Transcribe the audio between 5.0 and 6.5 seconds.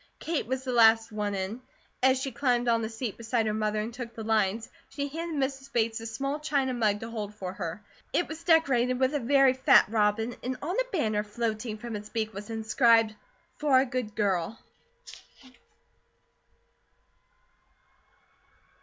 handed Mrs. Bates a small